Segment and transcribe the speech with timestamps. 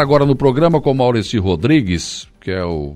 [0.00, 2.94] Agora no programa com Maurício Rodrigues, que é o,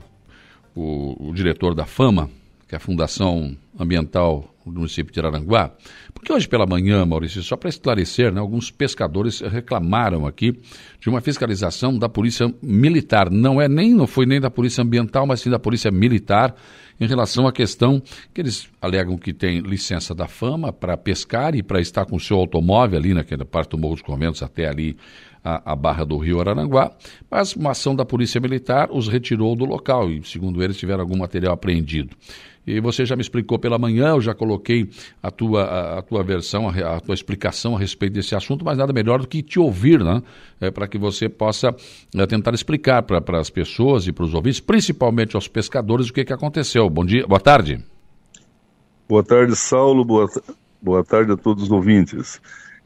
[0.73, 2.31] o, o, diretor da FAMA,
[2.69, 5.73] que é a Fundação Ambiental do município de Araranguá.
[6.15, 10.59] Porque hoje pela manhã, Maurício, só para esclarecer, né, alguns pescadores reclamaram aqui
[11.01, 13.31] de uma fiscalização da Polícia Militar.
[13.31, 16.55] Não é nem, não foi nem da Polícia Ambiental, mas sim da Polícia Militar,
[17.01, 18.01] em relação à questão
[18.33, 22.21] que eles alegam que tem licença da FAMA para pescar e para estar com o
[22.21, 24.97] seu automóvel ali naquela parte do Morro dos Conventos até ali
[25.43, 26.93] a, a, barra do rio Araranguá,
[27.29, 31.17] mas uma ação da Polícia Militar os retirou do local e, segundo eles, tiveram algum
[31.17, 32.15] material apreendido.
[32.65, 34.91] E você já me explicou pela manhã, eu já coloquei
[35.23, 38.77] a tua, a, a tua versão, a, a, tua explicação a respeito desse assunto, mas
[38.77, 40.23] nada melhor do que te ouvir, né?
[40.61, 41.75] É, para que você possa
[42.15, 46.25] é, tentar explicar para as pessoas e para os ouvintes, principalmente aos pescadores, o que,
[46.25, 46.91] que aconteceu.
[46.91, 47.83] Bom dia, boa tarde.
[49.09, 50.05] Boa tarde, Saulo.
[50.05, 50.29] Boa,
[50.81, 52.41] boa tarde a todos os ouvintes.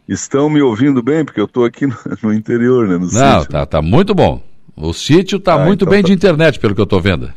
[0.09, 1.25] Estão me ouvindo bem?
[1.25, 2.95] Porque eu estou aqui no, no, interior, né?
[2.95, 3.51] No Não, sítio.
[3.51, 4.43] tá, tá muito bom.
[4.77, 6.09] O sítio está ah, muito então bem tá...
[6.09, 7.33] de internet, pelo que eu estou vendo.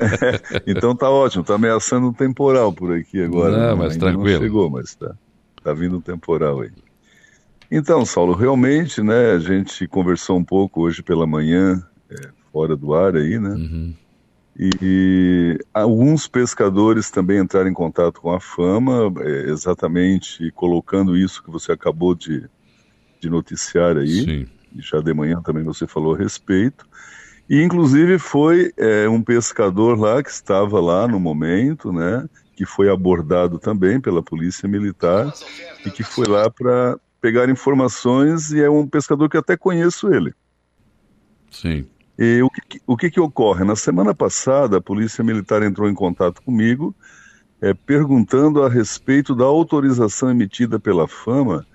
[0.66, 3.68] então tá ótimo, está ameaçando um temporal por aqui agora.
[3.68, 4.34] Não, mas Ainda tranquilo.
[4.34, 5.14] Não chegou, mas está
[5.62, 6.70] tá vindo um temporal aí.
[7.70, 12.92] Então, Saulo, realmente, né, a gente conversou um pouco hoje pela manhã, é, fora do
[12.92, 13.50] ar aí, né?
[13.50, 13.94] Uhum.
[14.56, 21.50] E alguns pescadores também entraram em contato com a Fama, é, exatamente colocando isso que
[21.50, 22.44] você acabou de,
[23.20, 24.24] de noticiar aí.
[24.24, 24.46] Sim.
[24.74, 26.86] E já de manhã também você falou a respeito.
[27.48, 32.28] E inclusive foi é, um pescador lá que estava lá no momento, né?
[32.56, 35.32] Que foi abordado também pela polícia militar
[35.84, 40.34] e que foi lá para pegar informações e é um pescador que até conheço ele.
[41.50, 41.86] Sim.
[42.18, 43.64] E o que, o que, que ocorre?
[43.64, 46.94] Na semana passada, a Polícia Militar entrou em contato comigo,
[47.60, 51.66] é, perguntando a respeito da autorização emitida pela Fama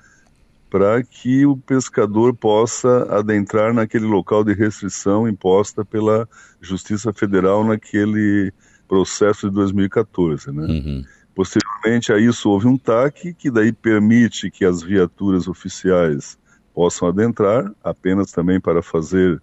[0.70, 6.30] para que o pescador possa adentrar naquele local de restrição imposta pela
[6.62, 8.54] Justiça Federal naquele
[8.88, 10.66] processo de 2014, né?
[10.66, 11.06] Uhum.
[11.34, 16.38] Posteriormente a isso houve um TAC que daí permite que as viaturas oficiais
[16.74, 19.42] possam adentrar, apenas também para fazer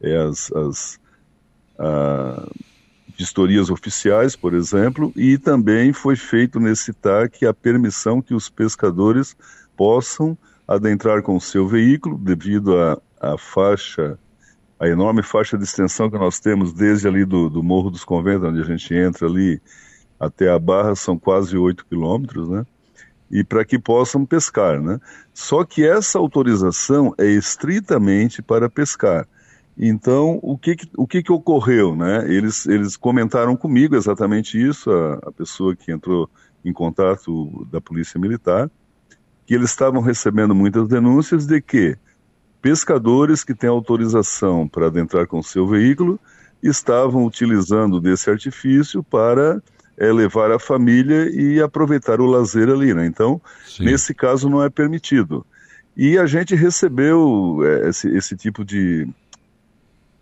[0.00, 1.00] é, as, as
[1.78, 2.48] a,
[3.16, 9.36] vistorias oficiais, por exemplo, e também foi feito nesse TAC a permissão que os pescadores
[9.76, 10.36] possam
[10.68, 12.76] adentrar com o seu veículo, devido
[13.18, 14.18] à faixa,
[14.78, 18.46] a enorme faixa de extensão que nós temos desde ali do, do Morro dos Conventos,
[18.46, 19.60] onde a gente entra ali
[20.20, 22.66] até a Barra, são quase 8 quilômetros, né?
[23.30, 25.00] E para que possam pescar, né?
[25.32, 29.26] Só que essa autorização é estritamente para pescar.
[29.76, 31.94] Então, o que, o que, que ocorreu?
[31.94, 32.24] Né?
[32.26, 36.28] Eles, eles comentaram comigo exatamente isso, a, a pessoa que entrou
[36.64, 38.68] em contato da Polícia Militar,
[39.48, 41.96] que eles estavam recebendo muitas denúncias de que
[42.60, 46.20] pescadores que têm autorização para adentrar com seu veículo
[46.62, 49.62] estavam utilizando desse artifício para
[49.96, 52.92] é, levar a família e aproveitar o lazer ali.
[52.92, 53.06] Né?
[53.06, 53.86] Então, Sim.
[53.86, 55.46] nesse caso, não é permitido.
[55.96, 59.08] E a gente recebeu é, esse, esse tipo de,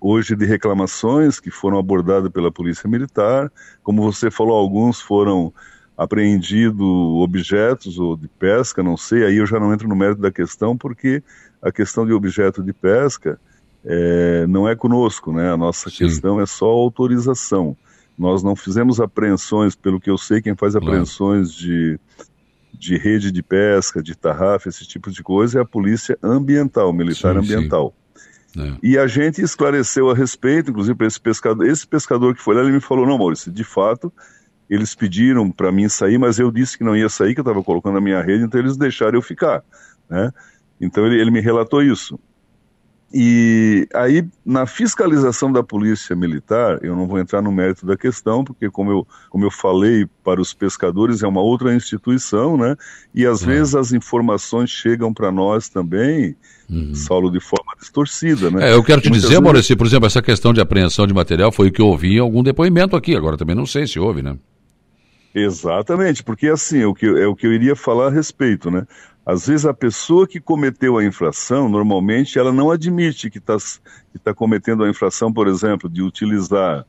[0.00, 3.50] hoje de reclamações que foram abordadas pela Polícia Militar.
[3.82, 5.52] Como você falou, alguns foram
[5.96, 6.86] apreendidos
[7.22, 10.76] objetos ou de pesca, não sei, aí eu já não entro no mérito da questão,
[10.76, 11.22] porque
[11.62, 13.40] a questão de objeto de pesca
[13.84, 15.50] é, não é conosco, né?
[15.50, 15.98] A nossa Sim.
[15.98, 17.76] questão é só autorização.
[18.18, 21.66] Nós não fizemos apreensões, pelo que eu sei, quem faz apreensões claro.
[21.66, 22.00] de,
[22.74, 27.34] de rede de pesca, de tarrafa, esse tipo de coisa, é a Polícia Ambiental, Militar
[27.34, 27.94] sim, Ambiental.
[27.94, 28.06] Sim.
[28.58, 28.78] É.
[28.82, 32.62] E a gente esclareceu a respeito, inclusive para esse pescador, esse pescador que foi lá,
[32.62, 34.10] ele me falou, não, Maurício, de fato,
[34.68, 37.62] eles pediram para mim sair, mas eu disse que não ia sair, que eu estava
[37.62, 39.62] colocando a minha rede, então eles deixaram eu ficar,
[40.08, 40.32] né?
[40.80, 42.18] Então ele, ele me relatou isso.
[43.14, 48.42] E aí, na fiscalização da Polícia Militar, eu não vou entrar no mérito da questão,
[48.42, 52.76] porque, como eu, como eu falei para os pescadores, é uma outra instituição, né?
[53.14, 53.46] E às é.
[53.46, 56.34] vezes as informações chegam para nós também,
[56.68, 56.94] uhum.
[56.94, 58.70] Saulo, de forma distorcida, né?
[58.70, 59.42] É, eu quero te dizer, vezes...
[59.42, 62.20] Maurício, por exemplo, essa questão de apreensão de material foi o que eu ouvi em
[62.20, 64.36] algum depoimento aqui, agora também não sei se houve, né?
[65.38, 68.86] Exatamente, porque assim, é o que, é o que eu iria falar a respeito, né?
[69.24, 73.58] Às vezes a pessoa que cometeu a infração, normalmente ela não admite que está
[74.12, 76.86] que tá cometendo a infração, por exemplo, de utilizar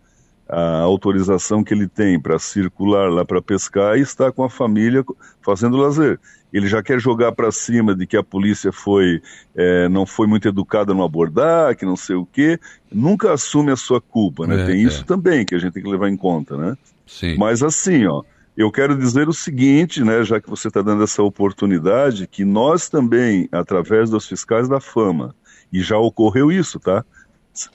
[0.47, 5.03] a autorização que ele tem para circular lá para pescar e está com a família
[5.41, 6.17] fazendo lazer.
[6.53, 9.21] Ele já quer jogar para cima de que a polícia foi
[9.53, 12.57] é, não foi muito educada no abordar, que não sei o quê.
[12.89, 14.63] Nunca assume a sua culpa, né?
[14.63, 15.05] É, tem isso é.
[15.05, 16.77] também que a gente tem que levar em conta, né?
[17.05, 17.35] Sim.
[17.38, 18.23] Mas assim, ó,
[18.57, 22.89] eu quero dizer o seguinte, né, já que você está dando essa oportunidade, que nós
[22.89, 25.36] também, através dos fiscais da fama,
[25.71, 27.06] e já ocorreu isso, tá?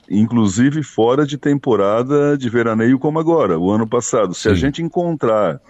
[0.08, 4.34] inclusive fora de temporada de veraneio como agora, o ano passado.
[4.34, 4.50] Se Sim.
[4.50, 5.60] a gente encontrar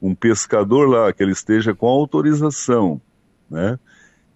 [0.00, 3.00] um pescador lá que ele esteja com autorização,
[3.50, 3.78] né,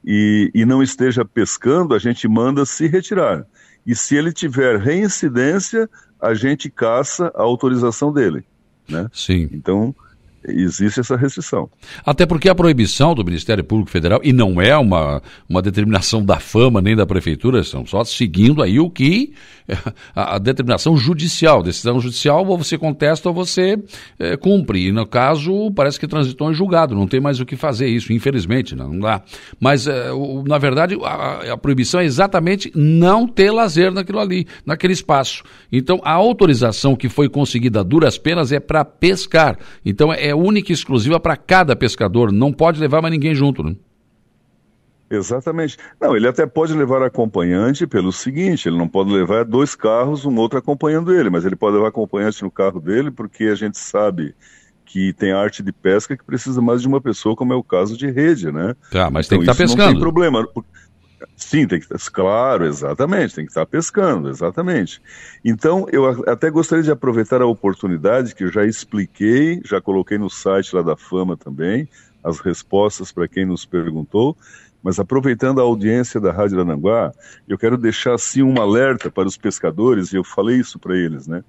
[0.04, 3.46] e, e não esteja pescando, a gente manda se retirar.
[3.86, 5.88] E se ele tiver reincidência,
[6.20, 8.44] a gente caça a autorização dele,
[8.88, 9.08] né?
[9.12, 9.48] Sim.
[9.52, 9.94] Então,
[10.44, 11.68] existe essa restrição.
[12.04, 16.38] Até porque a proibição do Ministério Público Federal, e não é uma, uma determinação da
[16.38, 19.32] fama nem da Prefeitura, são só seguindo aí o que
[20.14, 23.78] a, a determinação judicial, decisão judicial, ou você contesta ou você
[24.18, 24.88] é, cumpre.
[24.88, 28.12] E no caso, parece que transitou em julgado, não tem mais o que fazer isso,
[28.12, 29.22] infelizmente, não, dá.
[29.60, 34.46] Mas, é, o, na verdade, a, a proibição é exatamente não ter lazer naquilo ali,
[34.66, 35.42] naquele espaço.
[35.70, 39.58] Então, a autorização que foi conseguida a duras penas é para pescar.
[39.84, 43.62] Então, é é única e exclusiva para cada pescador, não pode levar mais ninguém junto,
[43.62, 43.76] né?
[45.10, 45.76] Exatamente.
[46.00, 50.34] Não, ele até pode levar acompanhante pelo seguinte: ele não pode levar dois carros, um
[50.36, 54.34] outro acompanhando ele, mas ele pode levar acompanhante no carro dele, porque a gente sabe
[54.86, 57.96] que tem arte de pesca que precisa mais de uma pessoa, como é o caso
[57.96, 58.74] de rede, né?
[58.90, 59.84] Tá, mas então, tem que estar tá pescando.
[59.84, 60.48] Não tem problema.
[61.36, 65.00] Sim, tem que estar, claro, exatamente, tem que estar pescando, exatamente.
[65.44, 70.30] Então, eu até gostaria de aproveitar a oportunidade que eu já expliquei, já coloquei no
[70.30, 71.88] site lá da Fama também,
[72.22, 74.36] as respostas para quem nos perguntou,
[74.82, 77.12] mas aproveitando a audiência da Rádio Aranguá,
[77.48, 81.26] eu quero deixar assim um alerta para os pescadores, e eu falei isso para eles,
[81.26, 81.44] né?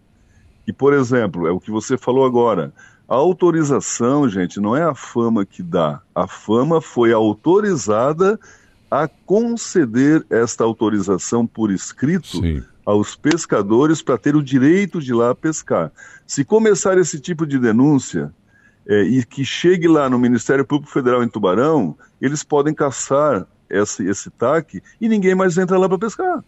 [0.68, 2.72] E, por exemplo, é o que você falou agora,
[3.08, 8.40] a autorização, gente, não é a fama que dá, a fama foi autorizada
[8.94, 12.62] a conceder esta autorização por escrito Sim.
[12.86, 15.92] aos pescadores para ter o direito de ir lá pescar.
[16.28, 18.32] Se começar esse tipo de denúncia
[18.88, 24.06] é, e que chegue lá no Ministério Público Federal em Tubarão, eles podem caçar esse,
[24.08, 26.44] esse TAC e ninguém mais entra lá para pescar.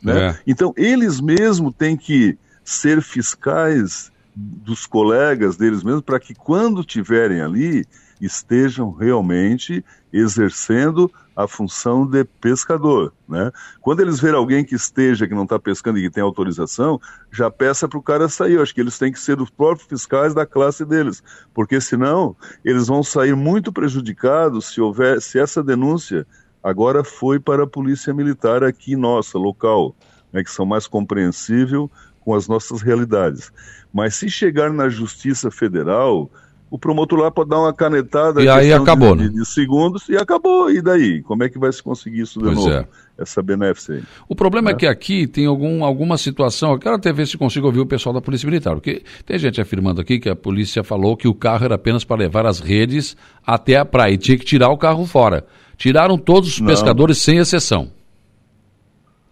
[0.00, 0.28] Né?
[0.28, 0.38] É.
[0.46, 7.40] Então, eles mesmos têm que ser fiscais dos colegas deles mesmos para que quando tiverem
[7.40, 7.84] ali
[8.24, 13.50] estejam realmente exercendo a função de pescador, né?
[13.80, 17.50] Quando eles verem alguém que esteja, que não está pescando e que tem autorização, já
[17.50, 18.54] peça para o cara sair.
[18.54, 21.22] Eu acho que eles têm que ser os próprios fiscais da classe deles,
[21.54, 26.26] porque senão eles vão sair muito prejudicados se houver, se essa denúncia
[26.62, 29.96] agora foi para a polícia militar aqui nossa, local,
[30.32, 31.90] né, que são mais compreensível
[32.20, 33.52] com as nossas realidades.
[33.92, 36.30] Mas se chegar na Justiça Federal,
[36.72, 39.28] o promotor lá pode dar uma canetada e aí acabou, de, né?
[39.28, 40.70] de, segundos e acabou.
[40.70, 41.20] E daí?
[41.20, 42.70] Como é que vai se conseguir isso de pois novo?
[42.70, 42.88] É.
[43.18, 44.02] Essa benéfica aí.
[44.26, 44.72] O problema é.
[44.72, 46.72] é que aqui tem algum, alguma situação.
[46.72, 49.60] Eu quero até ver se consigo ouvir o pessoal da Polícia Militar, porque tem gente
[49.60, 53.18] afirmando aqui que a polícia falou que o carro era apenas para levar as redes
[53.46, 55.44] até a praia e tinha que tirar o carro fora.
[55.76, 56.68] Tiraram todos os não.
[56.68, 57.92] pescadores sem exceção.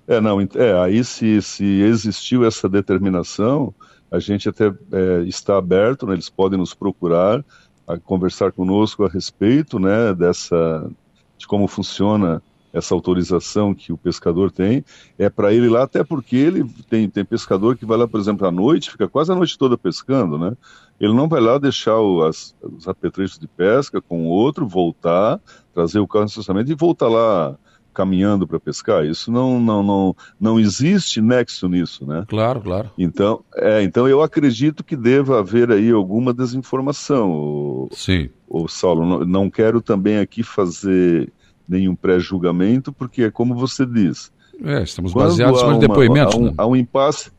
[0.06, 3.72] É, não, é, aí se, se existiu essa determinação,
[4.10, 7.44] a gente até é, está aberto, né, eles podem nos procurar,
[7.86, 10.90] a conversar conosco a respeito né, dessa,
[11.36, 12.42] de como funciona
[12.72, 14.84] essa autorização que o pescador tem,
[15.18, 18.46] é para ele lá, até porque ele tem, tem pescador que vai lá, por exemplo,
[18.46, 20.56] à noite, fica quase a noite toda pescando, né?
[21.00, 25.40] Ele não vai lá deixar o, as, os apetrechos de pesca com outro, voltar,
[25.74, 27.56] trazer o carro de estacionamento e voltar lá
[27.92, 29.04] caminhando para pescar.
[29.04, 32.24] Isso não, não, não, não existe nexo nisso, né?
[32.28, 32.90] Claro, claro.
[32.96, 37.30] Então, é, então eu acredito que deva haver aí alguma desinformação.
[37.30, 38.30] O, Sim.
[38.48, 41.32] O Saulo, não, não quero também aqui fazer
[41.68, 44.32] nenhum pré-julgamento, porque é como você diz.
[44.62, 46.36] É, estamos baseados no depoimento.
[46.36, 46.54] Há um, né?
[46.58, 47.30] há um impasse.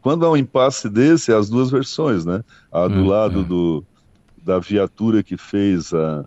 [0.00, 2.42] Quando há um impasse desse, há as duas versões, né?
[2.70, 3.44] A do é, lado é.
[3.44, 3.84] Do,
[4.42, 6.24] da viatura que fez a,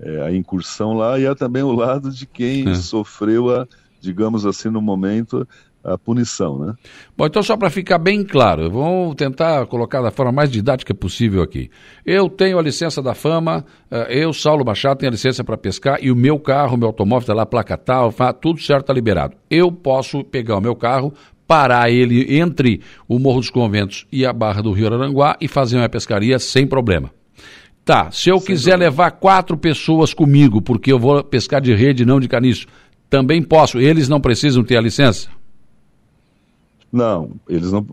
[0.00, 2.74] é, a incursão lá e há também o lado de quem é.
[2.74, 3.66] sofreu a,
[4.00, 5.46] digamos assim, no momento,
[5.82, 6.74] a punição, né?
[7.16, 11.42] Bom, então só para ficar bem claro, vamos tentar colocar da forma mais didática possível
[11.42, 11.70] aqui.
[12.04, 15.98] Eu tenho a licença da fama, eh, eu, Saulo Machado, tenho a licença para pescar
[16.02, 19.36] e o meu carro, meu automóvel está lá, placa tal, tudo certo, está liberado.
[19.50, 21.12] Eu posso pegar o meu carro,
[21.46, 25.78] parar ele entre o Morro dos Conventos e a Barra do Rio Aranguá e fazer
[25.78, 27.10] uma pescaria sem problema.
[27.88, 28.90] Tá, se eu Sem quiser dúvida.
[28.90, 32.66] levar quatro pessoas comigo, porque eu vou pescar de rede, não de caniço,
[33.08, 33.78] também posso.
[33.78, 35.30] Eles não precisam ter a licença?
[36.92, 37.86] Não, eles não,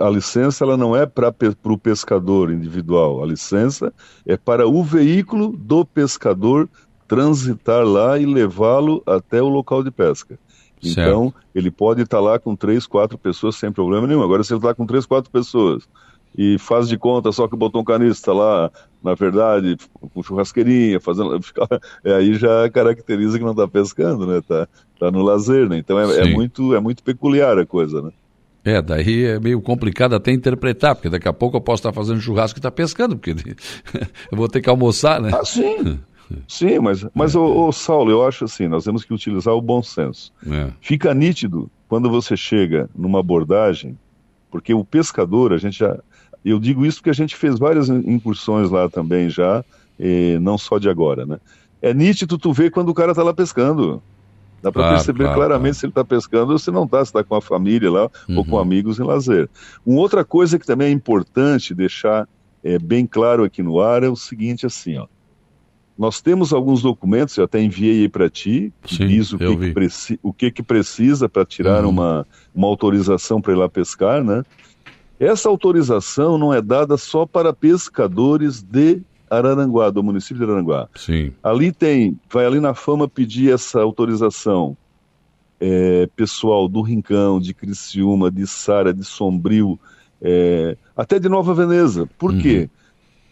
[0.00, 3.22] a, licença ela não é para o pescador individual.
[3.22, 3.94] A licença
[4.26, 6.68] é para o veículo do pescador
[7.06, 10.36] transitar lá e levá-lo até o local de pesca.
[10.82, 10.98] Certo.
[10.98, 14.24] Então, ele pode estar lá com três, quatro pessoas sem problema nenhum.
[14.24, 15.86] Agora, se ele está com três, quatro pessoas
[16.36, 18.70] e faz de conta só que botou um canista lá,
[19.02, 19.76] na verdade,
[20.12, 21.38] com churrasqueirinha, fazendo.
[22.04, 24.40] É, aí já caracteriza que não está pescando, né?
[24.46, 25.78] Tá, tá no lazer, né?
[25.78, 28.10] Então é, é, muito, é muito peculiar a coisa, né?
[28.64, 32.20] É, daí é meio complicado até interpretar, porque daqui a pouco eu posso estar fazendo
[32.20, 33.30] churrasco e estar tá pescando, porque
[34.30, 35.30] eu vou ter que almoçar, né?
[35.32, 35.98] Ah, sim.
[36.48, 37.38] Sim, mas, mas é.
[37.38, 40.32] ô, ô, Saulo, eu acho assim, nós temos que utilizar o bom senso.
[40.50, 40.72] É.
[40.80, 43.96] Fica nítido quando você chega numa abordagem,
[44.50, 45.96] porque o pescador, a gente já,
[46.50, 49.64] eu digo isso porque a gente fez várias incursões lá também já,
[50.40, 51.38] não só de agora, né?
[51.82, 54.02] É nítido tu ver quando o cara tá lá pescando.
[54.62, 55.74] Dá para claro, perceber claro, claramente claro.
[55.74, 58.38] se ele está pescando ou se não está, se está com a família lá uhum.
[58.38, 58.58] ou com uhum.
[58.58, 59.48] amigos em lazer.
[59.84, 62.26] Uma outra coisa que também é importante deixar
[62.64, 65.06] é, bem claro aqui no ar é o seguinte, assim, ó.
[65.96, 69.56] Nós temos alguns documentos, eu até enviei aí para ti, que Sim, diz o que,
[69.56, 71.90] que, o que, que precisa para tirar uhum.
[71.90, 74.42] uma, uma autorização para ir lá pescar, né?
[75.18, 80.88] Essa autorização não é dada só para pescadores de Araranguá, do município de Araranguá.
[80.94, 81.32] Sim.
[81.42, 84.76] Ali tem, vai ali na fama pedir essa autorização
[85.60, 89.78] é, pessoal do Rincão, de Criciúma, de Sara, de Sombrio,
[90.20, 92.08] é, até de Nova Veneza.
[92.18, 92.38] Por uhum.
[92.38, 92.70] quê?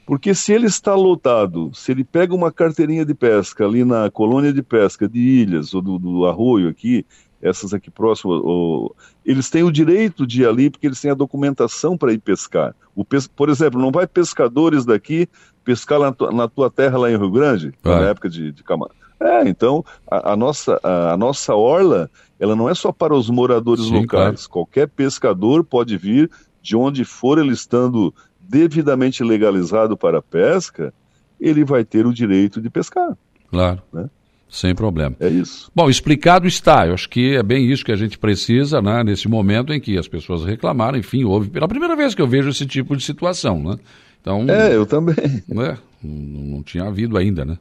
[0.07, 4.53] Porque se ele está lotado, se ele pega uma carteirinha de pesca ali na colônia
[4.53, 7.07] de pesca de Ilhas ou do, do Arroio aqui,
[7.45, 11.15] essas aqui próximas, ou, eles têm o direito de ir ali porque eles têm a
[11.15, 12.75] documentação para ir pescar.
[12.97, 13.27] O pes...
[13.27, 15.29] Por exemplo, não vai pescadores daqui
[15.63, 18.95] pescar na tua, na tua terra lá em Rio Grande, na época de, de camarão.
[19.21, 22.11] É, então a, a nossa, a, a, nossa orla,
[22.41, 24.47] ela não é só para os moradores Sim, locais.
[24.47, 24.51] Claro.
[24.51, 26.31] Qualquer pescador pode vir
[26.63, 30.93] de onde for ele estando devidamente legalizado para a pesca,
[31.39, 33.17] ele vai ter o direito de pescar.
[33.51, 33.83] Claro.
[33.93, 34.09] Né?
[34.55, 35.17] Sem problema.
[35.19, 35.69] É isso.
[35.75, 36.87] Bom, explicado está.
[36.87, 39.99] Eu acho que é bem isso que a gente precisa, né, nesse momento em que
[39.99, 40.97] as pessoas reclamaram.
[40.97, 43.77] Enfim, houve pela primeira vez que eu vejo esse tipo de situação, né?
[44.21, 45.17] Então, é, eu também.
[45.49, 47.59] Né, não, não tinha havido ainda, né?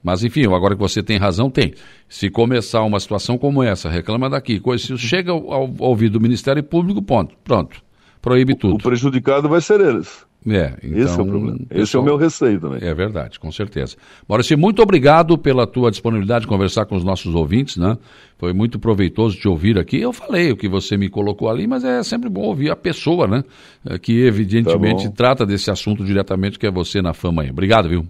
[0.00, 1.74] Mas enfim, agora que você tem razão, tem.
[2.08, 6.20] Se começar uma situação como essa, reclama daqui, coisa, se chega ao, ao ouvido do
[6.20, 7.82] Ministério Público, ponto, pronto.
[8.22, 8.76] Proíbe tudo.
[8.76, 10.24] O prejudicado vai ser eles.
[10.46, 11.58] É, então, Esse é o problema.
[11.58, 12.78] Pessoal, Esse é o meu receio também.
[12.82, 13.96] É verdade, com certeza.
[14.28, 17.98] Maurício, muito obrigado pela tua disponibilidade de conversar com os nossos ouvintes, né?
[18.38, 20.00] Foi muito proveitoso te ouvir aqui.
[20.00, 23.26] Eu falei o que você me colocou ali, mas é sempre bom ouvir a pessoa,
[23.26, 23.42] né?
[23.84, 27.50] É, que evidentemente tá trata desse assunto diretamente, que é você na fama aí.
[27.50, 28.06] Obrigado, viu?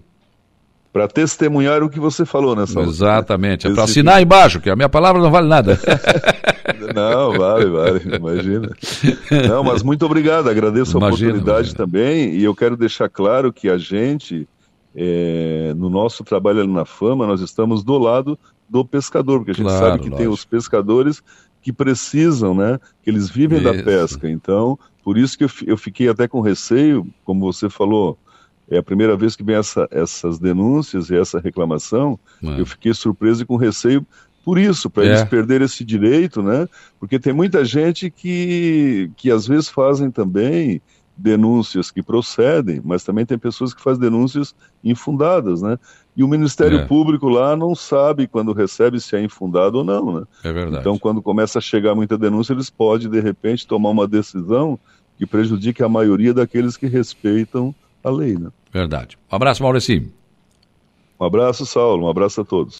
[0.92, 4.88] para testemunhar o que você falou nessa Exatamente, é para assinar embaixo, que a minha
[4.88, 5.78] palavra não vale nada.
[6.94, 8.70] não, vale, vale, imagina.
[9.48, 11.76] Não, mas muito obrigado, agradeço imagina, a oportunidade imagina.
[11.76, 14.48] também, e eu quero deixar claro que a gente,
[14.94, 18.38] é, no nosso trabalho ali na Fama, nós estamos do lado
[18.68, 20.16] do pescador, porque a gente claro, sabe que lógico.
[20.18, 21.22] tem os pescadores
[21.62, 23.72] que precisam, né, que eles vivem isso.
[23.72, 28.18] da pesca, então, por isso que eu, eu fiquei até com receio, como você falou,
[28.70, 32.18] é a primeira vez que vem essa, essas denúncias e essa reclamação.
[32.42, 32.60] É.
[32.60, 34.06] Eu fiquei surpreso e com receio
[34.48, 35.08] por isso, para é.
[35.08, 36.66] eles perderem esse direito, né?
[36.98, 40.80] Porque tem muita gente que, que às vezes fazem também
[41.14, 45.78] denúncias que procedem, mas também tem pessoas que fazem denúncias infundadas, né?
[46.16, 46.86] E o Ministério é.
[46.86, 50.26] Público lá não sabe quando recebe se é infundado ou não, né?
[50.42, 50.80] É verdade.
[50.80, 54.80] Então, quando começa a chegar muita denúncia, eles podem, de repente, tomar uma decisão
[55.18, 58.48] que prejudique a maioria daqueles que respeitam a lei, né?
[58.72, 59.18] Verdade.
[59.30, 60.10] Um abraço, Maurício.
[61.20, 62.06] Um abraço, Saulo.
[62.06, 62.76] Um abraço a todos.